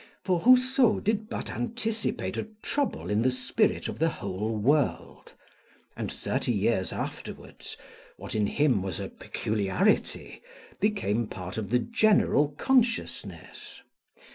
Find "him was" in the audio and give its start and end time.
8.47-8.99